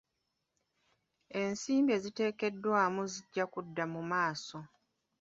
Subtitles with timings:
[1.41, 4.57] Ensimbi eziteekeddwamu zijja kudda mu maaso.